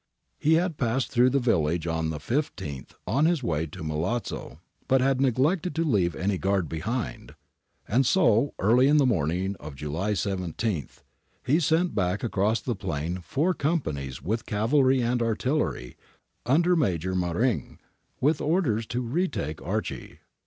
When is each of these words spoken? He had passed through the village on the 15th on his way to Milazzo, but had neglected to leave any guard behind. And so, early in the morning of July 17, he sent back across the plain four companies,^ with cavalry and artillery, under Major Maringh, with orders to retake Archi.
He 0.39 0.53
had 0.55 0.79
passed 0.79 1.11
through 1.11 1.29
the 1.29 1.37
village 1.37 1.85
on 1.85 2.09
the 2.09 2.17
15th 2.17 2.95
on 3.05 3.25
his 3.27 3.43
way 3.43 3.67
to 3.67 3.83
Milazzo, 3.83 4.59
but 4.87 4.99
had 4.99 5.21
neglected 5.21 5.75
to 5.75 5.83
leave 5.83 6.15
any 6.15 6.39
guard 6.39 6.67
behind. 6.67 7.35
And 7.87 8.03
so, 8.03 8.55
early 8.57 8.87
in 8.87 8.97
the 8.97 9.05
morning 9.05 9.55
of 9.59 9.75
July 9.75 10.15
17, 10.15 10.89
he 11.45 11.59
sent 11.59 11.93
back 11.93 12.23
across 12.23 12.61
the 12.61 12.75
plain 12.75 13.19
four 13.19 13.53
companies,^ 13.53 14.23
with 14.23 14.47
cavalry 14.47 15.01
and 15.03 15.21
artillery, 15.21 15.95
under 16.47 16.75
Major 16.75 17.13
Maringh, 17.13 17.77
with 18.19 18.41
orders 18.41 18.87
to 18.87 19.01
retake 19.01 19.61
Archi. 19.61 20.17